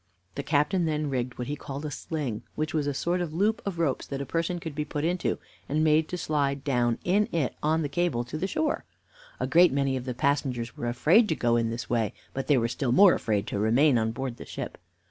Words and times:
The 0.33 0.41
captain 0.41 0.85
then 0.85 1.11
rigged 1.11 1.37
what 1.37 1.45
he 1.47 1.55
called 1.55 1.85
a 1.85 1.91
sling, 1.91 2.41
which 2.55 2.73
was 2.73 2.87
a 2.87 2.91
sort 2.95 3.21
of 3.21 3.33
loop 3.35 3.61
of 3.67 3.77
ropes 3.77 4.07
that 4.07 4.19
a 4.19 4.25
person 4.25 4.57
could 4.59 4.73
be 4.73 4.83
put 4.83 5.05
into 5.05 5.37
and 5.69 5.83
made 5.83 6.07
to 6.09 6.17
slide 6.17 6.63
down 6.63 6.97
in 7.03 7.29
it 7.31 7.53
on 7.61 7.83
the 7.83 7.87
cable 7.87 8.23
to 8.23 8.35
the 8.39 8.47
shore. 8.47 8.83
A 9.39 9.45
great 9.45 9.71
many 9.71 9.95
of 9.95 10.05
the 10.05 10.15
passengers 10.15 10.75
were 10.75 10.87
afraid 10.87 11.29
to 11.29 11.35
go 11.35 11.55
in 11.55 11.69
this 11.69 11.87
way, 11.87 12.15
but 12.33 12.47
they 12.47 12.57
were 12.57 12.67
still 12.67 12.91
more 12.91 13.13
afraid 13.13 13.45
to 13.45 13.59
remain 13.59 13.99
on 13.99 14.11
board 14.11 14.37
the 14.37 14.45
ship." 14.47 14.79